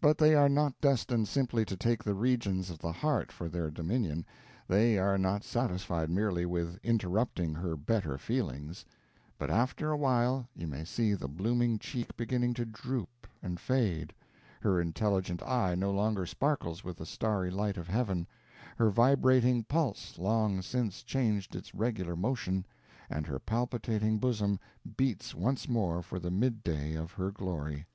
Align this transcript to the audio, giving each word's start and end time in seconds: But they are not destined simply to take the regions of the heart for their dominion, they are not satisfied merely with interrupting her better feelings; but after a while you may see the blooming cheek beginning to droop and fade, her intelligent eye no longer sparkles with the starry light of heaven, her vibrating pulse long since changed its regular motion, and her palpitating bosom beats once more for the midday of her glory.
But 0.00 0.18
they 0.18 0.36
are 0.36 0.48
not 0.48 0.80
destined 0.80 1.26
simply 1.26 1.64
to 1.64 1.76
take 1.76 2.04
the 2.04 2.14
regions 2.14 2.70
of 2.70 2.78
the 2.78 2.92
heart 2.92 3.32
for 3.32 3.48
their 3.48 3.72
dominion, 3.72 4.24
they 4.68 4.98
are 4.98 5.18
not 5.18 5.42
satisfied 5.42 6.08
merely 6.10 6.46
with 6.46 6.78
interrupting 6.84 7.54
her 7.54 7.74
better 7.76 8.16
feelings; 8.16 8.84
but 9.36 9.50
after 9.50 9.90
a 9.90 9.96
while 9.96 10.46
you 10.54 10.68
may 10.68 10.84
see 10.84 11.12
the 11.12 11.26
blooming 11.26 11.80
cheek 11.80 12.16
beginning 12.16 12.54
to 12.54 12.64
droop 12.64 13.26
and 13.42 13.58
fade, 13.58 14.12
her 14.60 14.80
intelligent 14.80 15.42
eye 15.42 15.74
no 15.74 15.90
longer 15.90 16.24
sparkles 16.24 16.84
with 16.84 16.98
the 16.98 17.04
starry 17.04 17.50
light 17.50 17.76
of 17.76 17.88
heaven, 17.88 18.28
her 18.76 18.90
vibrating 18.90 19.64
pulse 19.64 20.16
long 20.20 20.62
since 20.62 21.02
changed 21.02 21.56
its 21.56 21.74
regular 21.74 22.14
motion, 22.14 22.64
and 23.10 23.26
her 23.26 23.40
palpitating 23.40 24.18
bosom 24.18 24.60
beats 24.96 25.34
once 25.34 25.68
more 25.68 26.00
for 26.00 26.20
the 26.20 26.30
midday 26.30 26.94
of 26.94 27.10
her 27.14 27.32
glory. 27.32 27.86